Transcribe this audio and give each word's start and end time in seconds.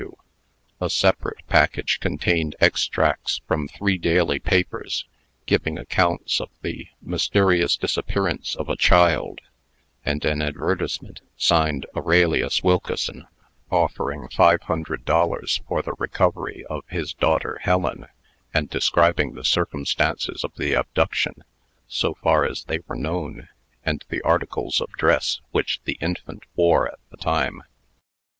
W. 0.01 0.17
A 0.79 0.89
separate 0.89 1.45
package 1.47 1.99
contained 1.99 2.55
extracts 2.59 3.39
from 3.47 3.67
three 3.67 3.99
daily 3.99 4.39
papers, 4.39 5.05
giving 5.45 5.77
accounts 5.77 6.41
of 6.41 6.49
the 6.63 6.87
"Mysterious 7.03 7.77
Disappearance 7.77 8.55
of 8.55 8.67
a 8.67 8.75
Child," 8.75 9.41
and 10.03 10.25
an 10.25 10.41
advertisement, 10.41 11.21
signed 11.37 11.85
Aurelius 11.95 12.63
Wilkeson, 12.63 13.27
offering 13.69 14.27
five 14.29 14.63
hundred 14.63 15.05
dollars 15.05 15.61
for 15.67 15.83
the 15.83 15.93
recovery 15.99 16.65
of 16.65 16.83
his 16.87 17.13
daughter 17.13 17.59
Helen, 17.61 18.07
and 18.55 18.71
describing 18.71 19.35
the 19.35 19.43
circumstances 19.45 20.43
of 20.43 20.51
the 20.55 20.73
abduction 20.73 21.43
so 21.87 22.15
far 22.15 22.43
as 22.43 22.63
they 22.63 22.79
were 22.87 22.95
known, 22.95 23.49
and 23.85 24.03
the 24.09 24.23
articles 24.23 24.81
of 24.81 24.89
dress 24.93 25.41
which 25.51 25.79
the 25.83 25.99
infant 26.01 26.41
wore 26.55 26.87
at 26.91 26.97
the 27.11 27.17
time. 27.17 27.61